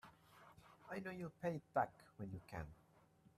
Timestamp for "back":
1.75-1.91